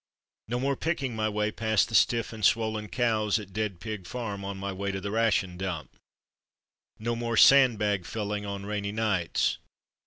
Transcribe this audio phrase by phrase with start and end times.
[0.47, 4.43] No more picking my way past the stiff and swollen cows at Dead Pig Farm,
[4.43, 5.95] on my way to the ration dump.
[6.97, 9.59] No more sand bag filling on rainy nights.